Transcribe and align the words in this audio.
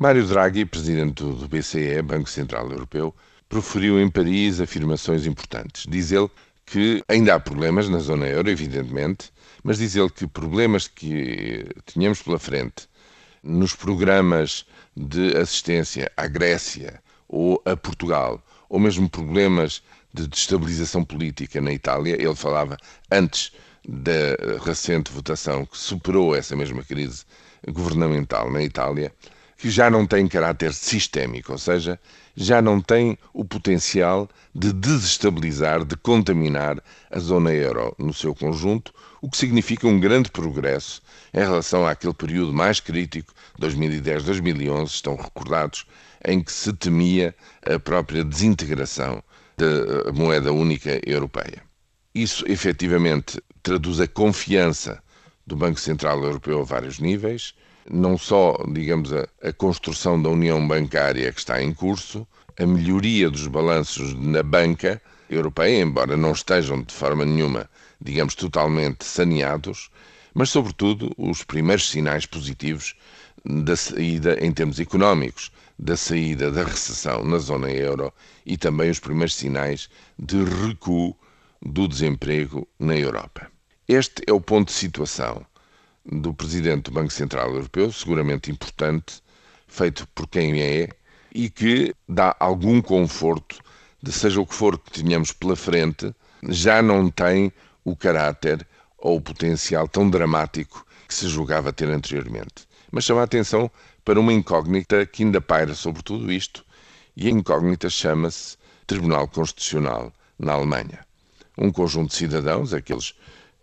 Mário 0.00 0.24
Draghi, 0.24 0.64
presidente 0.64 1.24
do 1.24 1.48
BCE, 1.48 2.00
Banco 2.02 2.30
Central 2.30 2.70
Europeu, 2.70 3.12
proferiu 3.48 4.00
em 4.00 4.08
Paris 4.08 4.60
afirmações 4.60 5.26
importantes. 5.26 5.86
Diz 5.88 6.12
ele 6.12 6.30
que 6.64 7.02
ainda 7.08 7.34
há 7.34 7.40
problemas 7.40 7.88
na 7.88 7.98
zona 7.98 8.28
euro, 8.28 8.48
evidentemente, 8.48 9.32
mas 9.64 9.78
diz 9.78 9.96
ele 9.96 10.08
que 10.08 10.24
problemas 10.24 10.86
que 10.86 11.66
tínhamos 11.84 12.22
pela 12.22 12.38
frente 12.38 12.88
nos 13.42 13.74
programas 13.74 14.64
de 14.96 15.36
assistência 15.36 16.12
à 16.16 16.28
Grécia 16.28 17.02
ou 17.28 17.60
a 17.64 17.76
Portugal, 17.76 18.40
ou 18.68 18.78
mesmo 18.78 19.10
problemas 19.10 19.82
de 20.14 20.28
destabilização 20.28 21.04
política 21.04 21.60
na 21.60 21.72
Itália, 21.72 22.14
ele 22.14 22.36
falava 22.36 22.76
antes 23.10 23.50
da 23.84 24.60
recente 24.64 25.10
votação 25.10 25.66
que 25.66 25.76
superou 25.76 26.36
essa 26.36 26.54
mesma 26.54 26.84
crise 26.84 27.24
governamental 27.66 28.48
na 28.48 28.62
Itália, 28.62 29.12
que 29.58 29.68
já 29.68 29.90
não 29.90 30.06
tem 30.06 30.28
caráter 30.28 30.72
sistémico, 30.72 31.50
ou 31.50 31.58
seja, 31.58 31.98
já 32.36 32.62
não 32.62 32.80
tem 32.80 33.18
o 33.34 33.44
potencial 33.44 34.28
de 34.54 34.72
desestabilizar, 34.72 35.84
de 35.84 35.96
contaminar 35.96 36.80
a 37.10 37.18
zona 37.18 37.52
euro 37.52 37.92
no 37.98 38.14
seu 38.14 38.32
conjunto, 38.36 38.94
o 39.20 39.28
que 39.28 39.36
significa 39.36 39.88
um 39.88 39.98
grande 39.98 40.30
progresso 40.30 41.02
em 41.34 41.40
relação 41.40 41.84
àquele 41.84 42.14
período 42.14 42.52
mais 42.54 42.78
crítico, 42.78 43.34
2010-2011, 43.60 44.86
estão 44.86 45.16
recordados, 45.16 45.84
em 46.24 46.40
que 46.40 46.52
se 46.52 46.72
temia 46.72 47.34
a 47.66 47.80
própria 47.80 48.22
desintegração 48.22 49.20
da 49.56 50.12
moeda 50.12 50.52
única 50.52 51.00
europeia. 51.04 51.64
Isso 52.14 52.44
efetivamente 52.46 53.42
traduz 53.60 54.00
a 54.00 54.06
confiança 54.06 55.02
do 55.44 55.56
Banco 55.56 55.80
Central 55.80 56.22
Europeu 56.22 56.60
a 56.60 56.64
vários 56.64 57.00
níveis, 57.00 57.54
não 57.90 58.18
só, 58.18 58.56
digamos, 58.72 59.12
a, 59.12 59.26
a, 59.42 59.52
construção 59.52 60.20
da 60.20 60.28
união 60.28 60.66
bancária 60.66 61.32
que 61.32 61.38
está 61.38 61.62
em 61.62 61.72
curso, 61.72 62.26
a 62.58 62.66
melhoria 62.66 63.30
dos 63.30 63.46
balanços 63.46 64.14
na 64.14 64.42
banca 64.42 65.00
europeia, 65.30 65.82
embora 65.82 66.16
não 66.16 66.32
estejam 66.32 66.82
de 66.82 66.92
forma 66.92 67.24
nenhuma, 67.24 67.68
digamos, 68.00 68.34
totalmente 68.34 69.04
saneados, 69.04 69.90
mas, 70.34 70.50
sobretudo, 70.50 71.12
os 71.16 71.42
primeiros 71.42 71.88
sinais 71.88 72.26
positivos 72.26 72.94
da 73.44 73.76
saída, 73.76 74.36
em 74.44 74.52
termos 74.52 74.78
económicos, 74.78 75.50
da 75.78 75.96
saída 75.96 76.50
da 76.50 76.64
recessão 76.64 77.24
na 77.24 77.38
zona 77.38 77.70
euro 77.70 78.12
e 78.44 78.56
também 78.56 78.90
os 78.90 78.98
primeiros 78.98 79.34
sinais 79.34 79.88
de 80.18 80.42
recuo 80.42 81.16
do 81.62 81.86
desemprego 81.86 82.66
na 82.78 82.96
Europa. 82.96 83.50
Este 83.86 84.22
é 84.26 84.32
o 84.32 84.40
ponto 84.40 84.68
de 84.68 84.74
situação 84.74 85.46
do 86.04 86.32
presidente 86.32 86.84
do 86.84 86.92
Banco 86.92 87.12
Central 87.12 87.50
Europeu, 87.50 87.92
seguramente 87.92 88.50
importante, 88.50 89.22
feito 89.66 90.06
por 90.14 90.26
quem 90.26 90.60
é 90.60 90.88
e 91.34 91.50
que 91.50 91.94
dá 92.08 92.34
algum 92.40 92.80
conforto 92.80 93.58
de 94.02 94.12
seja 94.12 94.40
o 94.40 94.46
que 94.46 94.54
for 94.54 94.78
que 94.78 95.02
tenhamos 95.02 95.32
pela 95.32 95.56
frente, 95.56 96.14
já 96.48 96.80
não 96.80 97.10
tem 97.10 97.52
o 97.84 97.96
caráter 97.96 98.66
ou 98.96 99.16
o 99.16 99.20
potencial 99.20 99.88
tão 99.88 100.08
dramático 100.08 100.86
que 101.06 101.14
se 101.14 101.28
julgava 101.28 101.72
ter 101.72 101.88
anteriormente. 101.88 102.68
Mas 102.90 103.04
chama 103.04 103.20
a 103.20 103.24
atenção 103.24 103.70
para 104.04 104.20
uma 104.20 104.32
incógnita 104.32 105.04
que 105.04 105.22
ainda 105.22 105.40
paira 105.40 105.74
sobre 105.74 106.02
tudo 106.02 106.32
isto, 106.32 106.64
e 107.16 107.26
a 107.26 107.30
incógnita 107.30 107.90
chama-se 107.90 108.56
Tribunal 108.86 109.28
Constitucional 109.28 110.12
na 110.38 110.52
Alemanha. 110.52 111.04
Um 111.56 111.70
conjunto 111.72 112.10
de 112.10 112.16
cidadãos, 112.16 112.72
aqueles 112.72 113.14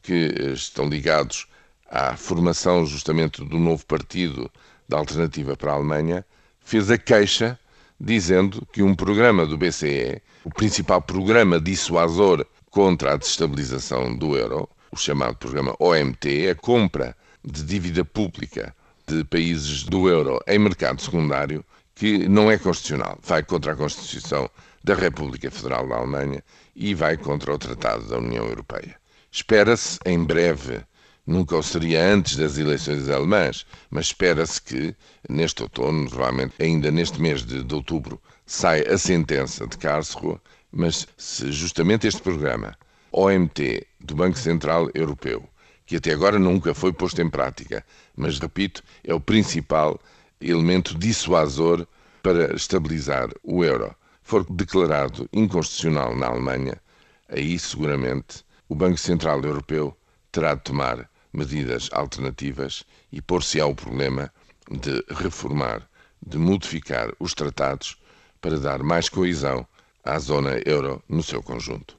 que 0.03 0.51
estão 0.53 0.87
ligados 0.87 1.47
à 1.95 2.17
formação 2.17 2.85
justamente 2.85 3.41
do 3.41 3.57
novo 3.57 3.85
partido 3.85 4.51
da 4.87 4.97
Alternativa 4.97 5.55
para 5.55 5.71
a 5.71 5.75
Alemanha, 5.75 6.25
fez 6.59 6.91
a 6.91 6.97
queixa 6.97 7.57
dizendo 7.97 8.67
que 8.73 8.83
um 8.83 8.93
programa 8.93 9.45
do 9.45 9.57
BCE, 9.57 10.21
o 10.43 10.49
principal 10.49 11.01
programa 11.01 11.57
dissuasor 11.57 12.45
contra 12.69 13.13
a 13.13 13.17
destabilização 13.17 14.13
do 14.13 14.35
euro, 14.35 14.67
o 14.91 14.97
chamado 14.97 15.37
programa 15.37 15.73
OMT, 15.79 16.49
a 16.49 16.55
compra 16.55 17.15
de 17.41 17.63
dívida 17.63 18.03
pública 18.03 18.75
de 19.07 19.23
países 19.23 19.83
do 19.83 20.09
euro 20.09 20.37
em 20.47 20.59
mercado 20.59 21.01
secundário, 21.01 21.63
que 21.95 22.27
não 22.27 22.51
é 22.51 22.57
constitucional. 22.57 23.17
Vai 23.23 23.41
contra 23.41 23.71
a 23.71 23.75
Constituição 23.75 24.49
da 24.83 24.95
República 24.95 25.49
Federal 25.49 25.87
da 25.87 25.95
Alemanha 25.95 26.43
e 26.75 26.93
vai 26.93 27.15
contra 27.15 27.53
o 27.53 27.57
Tratado 27.57 28.05
da 28.09 28.17
União 28.17 28.45
Europeia. 28.45 28.97
Espera-se 29.31 29.97
em 30.05 30.21
breve 30.21 30.81
Nunca 31.27 31.57
o 31.57 31.63
seria 31.63 32.13
antes 32.13 32.35
das 32.35 32.59
eleições 32.59 33.09
alemãs, 33.09 33.65
mas 33.89 34.07
espera-se 34.07 34.61
que, 34.61 34.95
neste 35.27 35.63
outono, 35.63 36.07
provavelmente 36.07 36.53
ainda 36.59 36.91
neste 36.91 37.19
mês 37.19 37.43
de, 37.43 37.63
de 37.63 37.73
outubro, 37.73 38.21
saia 38.45 38.93
a 38.93 38.97
sentença 38.97 39.65
de 39.65 39.75
Karlsruhe, 39.75 40.39
mas 40.71 41.07
se 41.17 41.51
justamente 41.51 42.05
este 42.05 42.21
programa, 42.21 42.77
OMT, 43.11 43.87
do 43.99 44.13
Banco 44.13 44.37
Central 44.37 44.87
Europeu, 44.93 45.49
que 45.87 45.95
até 45.95 46.11
agora 46.11 46.37
nunca 46.37 46.75
foi 46.75 46.93
posto 46.93 47.19
em 47.23 47.29
prática, 47.29 47.83
mas, 48.15 48.37
repito, 48.37 48.83
é 49.03 49.11
o 49.11 49.19
principal 49.19 49.99
elemento 50.39 50.95
dissuasor 50.95 51.87
para 52.21 52.53
estabilizar 52.55 53.29
o 53.43 53.63
euro, 53.63 53.95
for 54.21 54.45
declarado 54.47 55.27
inconstitucional 55.33 56.15
na 56.15 56.27
Alemanha, 56.27 56.79
aí 57.27 57.57
seguramente 57.57 58.45
o 58.69 58.75
Banco 58.75 58.97
Central 58.97 59.41
Europeu 59.43 59.97
terá 60.31 60.53
de 60.53 60.61
tomar 60.61 61.09
medidas 61.35 61.89
alternativas 61.91 62.83
e 63.11 63.21
pôr-se 63.21 63.59
ao 63.59 63.75
problema 63.75 64.31
de 64.71 65.03
reformar, 65.09 65.87
de 66.25 66.37
modificar 66.37 67.11
os 67.19 67.33
tratados 67.33 67.97
para 68.41 68.59
dar 68.59 68.81
mais 68.81 69.09
coesão 69.09 69.67
à 70.03 70.17
zona 70.19 70.61
euro 70.65 71.03
no 71.09 71.21
seu 71.21 71.41
conjunto. 71.43 71.97